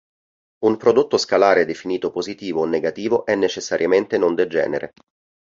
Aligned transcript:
Un 0.65 0.77
prodotto 0.77 1.17
scalare 1.19 1.63
definito 1.63 2.09
positivo 2.09 2.61
o 2.61 2.65
negativo 2.65 3.23
è 3.23 3.35
necessariamente 3.35 4.17
non 4.17 4.33
degenere. 4.33 4.93